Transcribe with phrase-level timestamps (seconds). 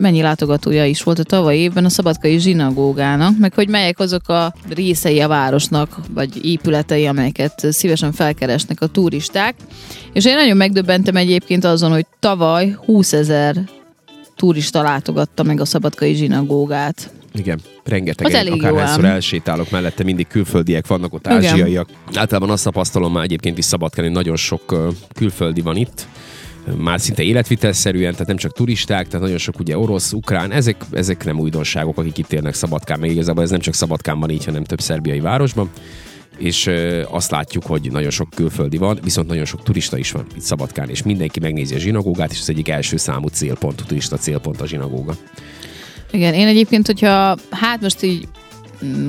[0.00, 4.54] mennyi látogatója is volt a tavalyi évben a szabadkai zsinagógának, meg hogy melyek azok a
[4.68, 9.54] részei a városnak, vagy épületei, amelyeket szívesen felkeresnek a turisták.
[10.12, 13.56] És én nagyon megdöbbentem egyébként azon, hogy tavaly 20 ezer
[14.36, 17.10] turista látogatta meg a szabadkai zsinagógát.
[17.34, 21.88] Igen, rengeteg, akárhányszor elsétálok mellette, mindig külföldiek vannak ott, ázsiaiak.
[21.88, 22.20] Igen.
[22.20, 26.06] Általában azt tapasztalom már egyébként is Szabadkán, hogy nagyon sok külföldi van itt,
[26.76, 31.24] már szinte életvitelszerűen, tehát nem csak turisták, tehát nagyon sok ugye orosz, ukrán, ezek, ezek
[31.24, 34.64] nem újdonságok, akik itt élnek Szabadkán, még igazából ez nem csak Szabadkán van így, hanem
[34.64, 35.70] több szerbiai városban
[36.38, 36.70] és
[37.10, 40.88] azt látjuk, hogy nagyon sok külföldi van, viszont nagyon sok turista is van itt Szabadkán,
[40.88, 44.66] és mindenki megnézi a zsinagógát, és az egyik első számú célpont, a turista célpont a
[44.66, 45.16] zsinagóga.
[46.10, 48.28] Igen, én egyébként, hogyha hát most így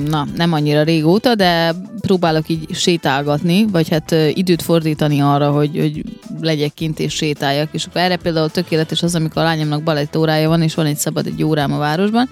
[0.08, 6.02] na, nem annyira régóta, de próbálok így sétálgatni, vagy hát időt fordítani arra, hogy, hogy
[6.40, 7.68] legyek kint és sétáljak.
[7.72, 10.96] És akkor erre például tökéletes az, amikor a lányomnak balett órája van, és van egy
[10.96, 12.28] szabad egy órám a városban,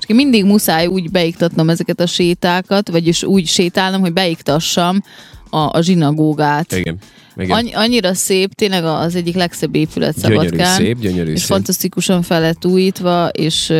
[0.00, 5.02] és mindig muszáj úgy beiktatnom ezeket a sétákat, vagyis úgy sétálnom, hogy beiktassam
[5.52, 6.72] a, a zsinagógát.
[6.72, 6.98] Igen.
[7.36, 10.48] Annyi, annyira szép, tényleg az egyik legszebb épület Szabadkán.
[10.50, 11.48] Gyönyörű szép, gyönyörű és szép.
[11.48, 13.72] fantasztikusan fel lett újítva, és,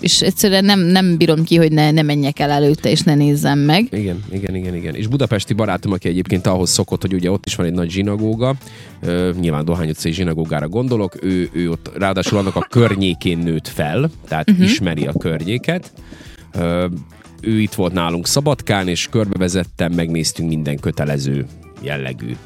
[0.00, 3.58] és egyszerűen nem, nem bírom ki, hogy ne, ne menjek el előtte, és ne nézzem
[3.58, 3.86] meg.
[3.90, 4.94] Igen, igen, igen, igen.
[4.94, 8.54] És budapesti barátom, aki egyébként ahhoz szokott, hogy ugye ott is van egy nagy zsinagóga,
[9.40, 14.50] nyilván Dohány utcai zsinagógára gondolok, ő, ő ott ráadásul annak a környékén nőtt fel, tehát
[14.50, 14.66] uh-huh.
[14.66, 15.92] ismeri a környéket.
[17.40, 21.46] Ő itt volt nálunk Szabadkán, és körbevezettem, megnéztünk minden kötelező
[21.80, 22.36] jellegű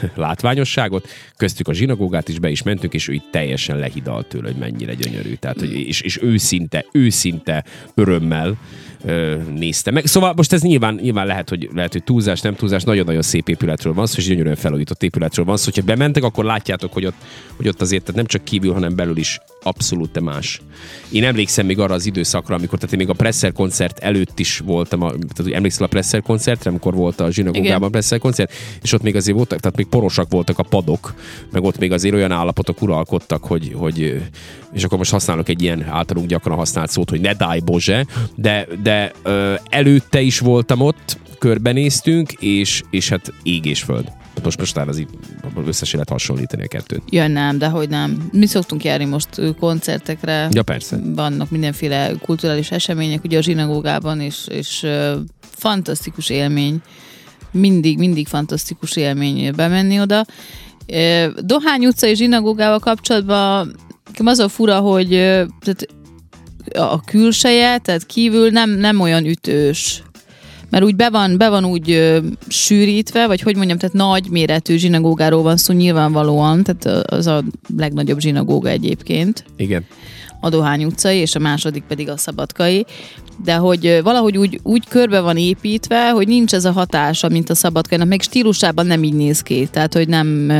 [0.14, 4.56] látványosságot, köztük a zsinagógát is be is mentünk, és ő itt teljesen lehidalt tőle, hogy
[4.56, 5.34] mennyire gyönyörű.
[5.34, 8.58] Tehát, hogy, és, és őszinte, őszinte örömmel
[9.04, 10.06] ö, nézte meg.
[10.06, 13.94] Szóval most ez nyilván, nyilván lehet, hogy, lehet, hogy túlzás, nem túlzás, nagyon-nagyon szép épületről
[13.94, 15.64] van szó, és gyönyörűen felújított épületről van szó.
[15.64, 17.16] Hogyha bementek, akkor látjátok, hogy ott,
[17.56, 20.60] hogy ott azért tehát nem csak kívül, hanem belül is abszolút más.
[21.10, 24.58] Én emlékszem még arra az időszakra, amikor, tehát én még a Presser koncert előtt is
[24.58, 29.02] voltam, a, tehát emlékszel a Presser koncertre, amikor volt a zsinagógában Presser koncert, és ott
[29.02, 31.14] még azért voltak, tehát még porosak voltak a padok,
[31.52, 34.22] meg ott még azért olyan állapotok uralkodtak, hogy, hogy
[34.72, 38.66] és akkor most használok egy ilyen általunk gyakran használt szót, hogy ne daj Boze, de,
[38.82, 39.12] de
[39.68, 44.12] előtte is voltam ott, körbenéztünk, és, és hát ég és föld.
[44.44, 45.04] Most most az
[45.66, 47.02] összes lehet hasonlítani a kettőt.
[47.10, 48.28] Ja, nem, de hogy nem.
[48.32, 49.28] Mi szoktunk járni most
[49.60, 50.48] koncertekre.
[50.50, 50.98] Ja, persze.
[51.14, 54.86] Vannak mindenféle kulturális események, ugye a zsinagógában, és, és
[55.40, 56.82] fantasztikus élmény.
[57.50, 60.24] Mindig, mindig fantasztikus élmény bemenni oda.
[61.38, 63.76] Dohány utcai zsinagógával kapcsolatban
[64.24, 65.08] az a fura, hogy
[65.60, 65.88] tehát
[66.72, 70.02] a külseje, tehát kívül nem, nem olyan ütős
[70.70, 74.76] mert úgy be van, be van úgy ö, sűrítve, vagy hogy mondjam, tehát nagy méretű
[74.76, 77.44] zsinagógáról van szó nyilvánvalóan, tehát az a
[77.76, 79.44] legnagyobb zsinagóga egyébként.
[79.56, 79.84] Igen.
[80.40, 82.86] A Dohány utcai, és a második pedig a Szabadkai,
[83.44, 87.54] de hogy valahogy úgy, úgy körbe van építve, hogy nincs ez a hatása, mint a
[87.54, 90.52] Szabadkainak, meg stílusában nem így néz ki, tehát hogy nem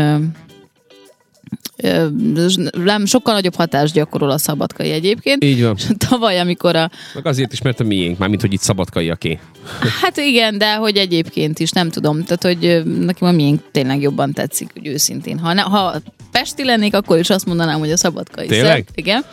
[2.73, 5.45] nem sokkal nagyobb hatást gyakorol a szabadkai egyébként.
[5.45, 5.77] Így van.
[6.09, 6.91] Tavaly, amikor a...
[7.15, 9.39] Meg azért is, mert a miénk, mint hogy itt szabadkaiaké.
[10.03, 12.25] Hát igen, de hogy egyébként is, nem tudom.
[12.25, 15.39] Tehát, hogy nekem a miénk tényleg jobban tetszik, hogy őszintén.
[15.39, 15.95] Ha, ne, ha
[16.31, 18.47] Pesti lennék, akkor is azt mondanám, hogy a szabadkai.
[18.47, 18.73] Tényleg?
[18.73, 19.25] Szert, igen.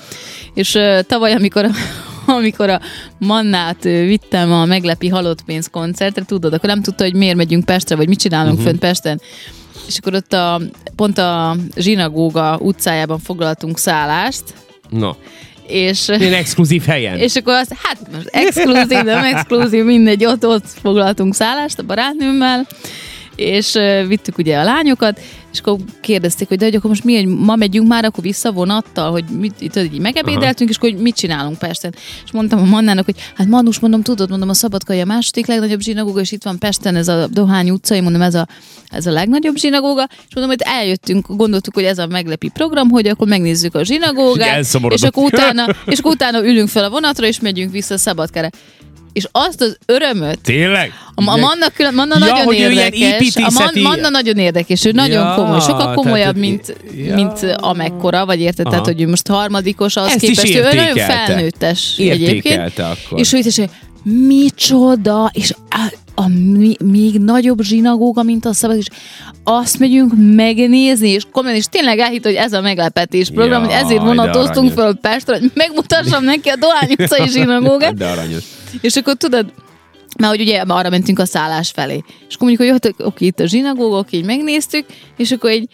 [0.54, 1.70] És uh, tavaly, amikor a
[2.26, 2.82] amikor a
[3.18, 7.96] Mannát vittem a meglepi halott pénz koncertre, tudod, akkor nem tudta, hogy miért megyünk Pestre,
[7.96, 8.68] vagy mit csinálunk uh-huh.
[8.68, 9.22] fönt Pesten
[9.88, 10.62] és akkor ott a,
[10.96, 14.44] pont a Zsinagóga utcájában foglaltunk szállást.
[14.90, 15.12] No.
[15.68, 17.18] És, Én exkluzív helyen.
[17.18, 22.68] És akkor az, hát most exkluzív, nem exkluzív, mindegy, ott, ott foglaltunk szállást a barátnőmmel,
[23.36, 25.20] és vittük ugye a lányokat,
[25.56, 28.52] és akkor kérdezték, hogy de hogy akkor most mi, hogy ma megyünk már akkor vissza
[28.52, 30.70] vonattal, hogy mit, itt így megebédeltünk, Aha.
[30.70, 31.96] és akkor hogy mit csinálunk Pesten.
[32.26, 35.80] És mondtam a Mannának, hogy hát Manus, mondom, tudod, mondom, a Szabadkai a második legnagyobb
[35.80, 38.48] zsinagóga, és itt van Pesten ez a Dohány utcai, mondom, ez a,
[38.90, 43.08] ez a legnagyobb zsinagóga, és mondom, hogy eljöttünk, gondoltuk, hogy ez a meglepi program, hogy
[43.08, 44.60] akkor megnézzük a zsinagógát,
[44.90, 48.50] és akkor utána, és akkor utána ülünk fel a vonatra, és megyünk vissza Szabadkára
[49.16, 50.40] és azt az örömöt.
[50.42, 50.92] Tényleg?
[51.16, 53.36] A, a Manna, külön, Manna ja, nagyon érdekes.
[53.36, 57.16] A Man, Manna nagyon érdekes, ő nagyon ja, komoly, sokkal komolyabb, mint, ja.
[57.16, 58.66] mint amekkora, vagy érted?
[58.70, 62.80] Tehát, hogy ő most harmadikos, az Ezt képest, ő nagyon felnőttes egyébként.
[62.80, 63.20] Akkor.
[63.20, 63.70] És ő is, hogy
[64.04, 68.88] micsoda, és a, a, mi, még nagyobb zsinagóga, mint a szabad, és
[69.44, 73.84] azt megyünk megnézni, és komolyan, és tényleg elhitt, hogy ez a meglepetés program, ja, hogy
[73.84, 77.96] ezért vonatoztunk föl Pestre, hogy megmutassam neki a Dohány utcai zsinagógát.
[77.96, 78.44] De aranyos.
[78.82, 79.54] És akkor tudod,
[80.20, 82.04] mert hogy ugye arra mentünk a szállás felé.
[82.28, 84.86] És akkor mondjuk, hogy jó, oké, itt a zsinagógok, így megnéztük,
[85.18, 85.70] és akkor egy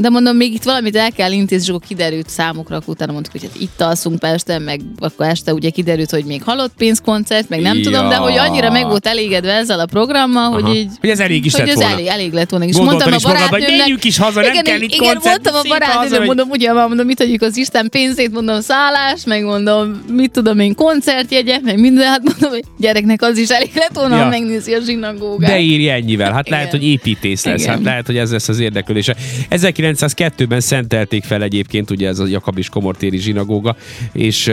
[0.00, 3.32] De mondom, még itt valamit el kell intézni, és akkor kiderült számukra, akkor utána mondtuk,
[3.32, 7.60] hogy hát itt alszunk Pesten, meg akkor este ugye kiderült, hogy még halott pénzkoncert, meg
[7.60, 7.82] nem Ja.
[7.82, 10.60] tudom, de hogy annyira meg volt elégedve ezzel a programmal, Aha.
[10.60, 10.88] hogy így...
[11.00, 11.90] Hogy ez elég is hogy lett volna.
[11.92, 12.64] elég, elég lett volna.
[12.64, 13.78] És Gondoltad mondtam a is magad, hogy barátnőmnek...
[13.80, 17.06] menjünk is haza, nem igen, kell itt igen, mondtam a barátnőmnek, mondom, ugye, már mondom,
[17.06, 22.06] mit adjuk az Isten pénzét, mondom, szállás, meg mondom, mit tudom én, koncertjegyet, meg minden,
[22.06, 24.22] hát mondom, hogy gyereknek az is elég lett volna, Ja.
[24.22, 25.50] ha megnézi a zsinagógát.
[25.50, 26.32] De írja ennyivel.
[26.32, 26.58] Hát Igen.
[26.58, 27.62] lehet, hogy építész lesz.
[27.62, 27.74] Igen.
[27.74, 29.16] Hát lehet, hogy ez lesz az érdeklődése.
[29.94, 33.76] 1902-ben szentelték fel egyébként ugye ez a Jakab és Komortéri zsinagóga,
[34.12, 34.48] és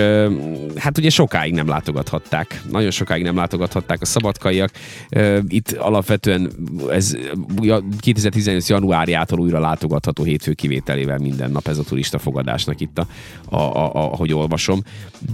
[0.75, 2.61] hát ugye sokáig nem látogathatták.
[2.71, 4.71] Nagyon sokáig nem látogathatták a szabadkaiak.
[5.47, 6.51] Itt alapvetően
[6.89, 7.17] ez
[7.61, 8.69] ja, 2018.
[8.69, 13.07] januárjától újra látogatható hétfő kivételével minden nap ez a turista fogadásnak itt, a,
[13.55, 14.81] a, a, ahogy olvasom.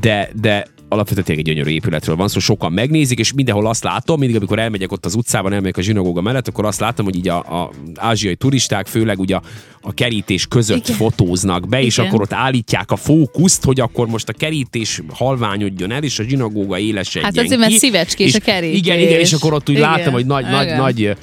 [0.02, 4.20] De, de alapvetően tényleg egy gyönyörű épületről van szó, sokan megnézik, és mindenhol azt látom,
[4.20, 7.28] mindig amikor elmegyek ott az utcában, elmegyek a zsinagóga mellett, akkor azt látom, hogy így
[7.28, 9.42] a, a ázsiai turisták, főleg ugye a,
[9.82, 10.96] a kerítés között Igen.
[10.96, 12.10] fotóznak be, és Igen.
[12.10, 16.78] akkor ott állítják a fókuszt, hogy akkor most a kerítés halványodjon el, és a zsinagóga
[16.78, 17.78] élesedjen Hát azért, mert ki.
[17.78, 18.78] szívecskés És a kerítés.
[18.78, 19.90] Igen, igen, és akkor ott úgy Igen.
[19.90, 20.78] látom, hogy nagy, nagy, Igen.
[20.78, 21.16] nagy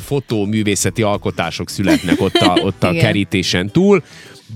[0.00, 3.02] fotóművészeti alkotások születnek ott a, ott a Igen.
[3.04, 4.02] kerítésen túl,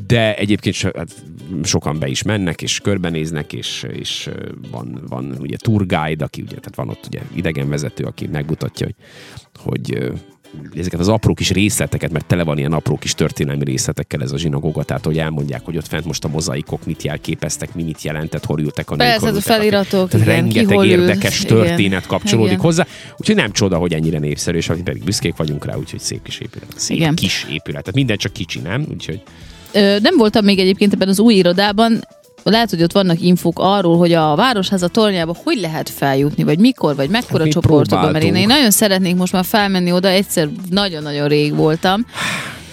[0.06, 1.08] de egyébként so, hát
[1.62, 4.28] sokan be is mennek, és körbenéznek, és, és
[4.70, 8.94] van, van ugye tour guide, aki ugye, tehát van ott ugye idegenvezető, aki megmutatja, hogy,
[9.64, 10.12] hogy
[10.76, 14.38] ezeket az apró kis részleteket, mert tele van ilyen apró kis történelmi részletekkel ez a
[14.38, 18.44] zsinagóga, tehát hogy elmondják, hogy ott fent most a mozaikok mit jelképeztek, mi mit jelentett,
[18.44, 20.90] hol ültek a nők, Persze, ez a feliratok, Tehát igen, rengeteg hol ül.
[20.90, 21.56] érdekes Igen.
[21.56, 22.64] történet kapcsolódik Igen.
[22.64, 26.38] hozzá, úgyhogy nem csoda, hogy ennyire népszerű, és pedig büszkék vagyunk rá, úgyhogy szép kis
[26.38, 26.68] épület.
[26.76, 27.14] Szép Igen.
[27.14, 27.80] kis épület.
[27.80, 28.86] Tehát minden csak kicsi, nem?
[28.90, 29.22] Úgyhogy
[29.72, 32.00] Ö, nem voltam még egyébként ebben az új irodában,
[32.50, 36.96] lehet, hogy ott vannak infók arról, hogy a Városháza tornyába hogy lehet feljutni, vagy mikor,
[36.96, 41.28] vagy mekkora Hát csoportokban, mert én, én nagyon szeretnék most már felmenni oda, egyszer nagyon-nagyon
[41.28, 42.06] rég voltam,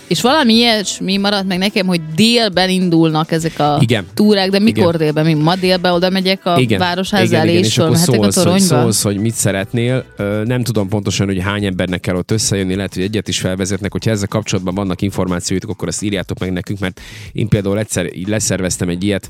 [0.10, 4.06] és valami ilyesmi maradt meg nekem, hogy délben indulnak ezek a Igen.
[4.14, 4.98] túrák, de mikor Igen.
[4.98, 5.26] délben?
[5.26, 8.32] Mi ma délben oda megyek a Városháza igen, elé, igen, és és akkor fölmehetek a
[8.32, 10.06] szólsz, hogy, szólsz, hogy mit szeretnél.
[10.44, 13.92] Nem tudom pontosan, hogy hány embernek kell ott összejönni, lehet, hogy egyet is felvezetnek.
[13.92, 17.02] Hogyha ezzel kapcsolatban vannak információitok, akkor azt írjátok meg nekünk, mert
[17.32, 19.30] én például egyszer így leszerveztem egy ilyet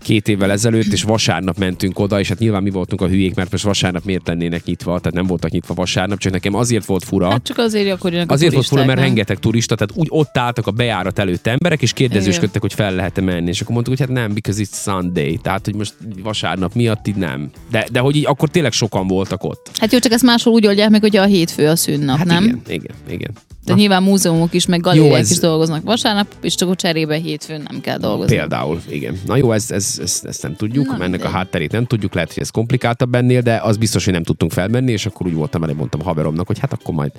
[0.00, 3.50] két évvel ezelőtt, és vasárnap mentünk oda, és hát nyilván mi voltunk a hülyék, mert
[3.50, 7.30] most vasárnap miért lennének nyitva, tehát nem voltak nyitva vasárnap, csak nekem azért volt fura.
[7.30, 9.06] Hát csak azért, akkor Azért volt fura, turisták, mert nem?
[9.06, 13.20] rengeteg turista, tehát úgy ott álltak a bejárat előtt emberek, és kérdezősködtek, hogy fel lehet-e
[13.20, 13.48] menni.
[13.48, 15.36] És akkor mondtuk, hogy hát nem, because it's Sunday.
[15.36, 17.50] Tehát, hogy most vasárnap miatt így nem.
[17.70, 19.70] De, de hogy így akkor tényleg sokan voltak ott.
[19.80, 22.44] Hát jó, csak ezt máshol úgy oldják meg, hogy a hétfő a szünnap, Hát nem?
[22.44, 23.30] igen, igen, igen.
[23.64, 27.62] De nyilván múzeumok is, meg galériák ez- is dolgoznak vasárnap, és csak a cserébe hétfőn
[27.70, 28.36] nem kell dolgozni.
[28.36, 29.18] Például, igen.
[29.26, 31.30] Na jó, ez, ez, ez, ezt nem tudjuk, Na, ennek a mindegy.
[31.32, 34.92] hátterét nem tudjuk, lehet, hogy ez komplikáltabb ennél, de az biztos, hogy nem tudtunk felmenni,
[34.92, 37.12] és akkor úgy voltam elég, mondtam a haveromnak, hogy hát akkor majd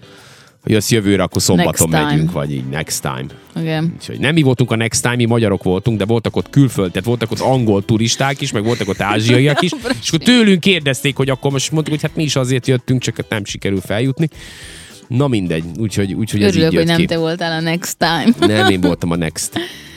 [0.63, 2.03] ha jössz jövőre, akkor szombaton Next time.
[2.11, 3.25] megyünk, vagy így next time.
[3.63, 3.93] Igen.
[3.97, 7.07] Úgyhogy nem mi voltunk a next time, mi magyarok voltunk, de voltak ott külföld, tehát
[7.07, 9.71] voltak ott angol turisták is, meg voltak ott ázsiaiak is,
[10.01, 13.15] és akkor tőlünk kérdezték, hogy akkor most mondtuk, hogy hát mi is azért jöttünk, csak
[13.15, 14.29] hát nem sikerül feljutni.
[15.11, 17.05] Na mindegy, úgyhogy, úgyhogy ez így Örülök, jött hogy nem ki.
[17.05, 18.47] te voltál a next time.
[18.53, 19.59] Nem, én voltam a next.